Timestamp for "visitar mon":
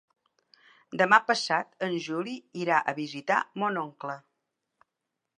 3.01-3.77